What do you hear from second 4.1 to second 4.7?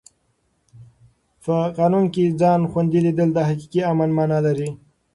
مانا لري.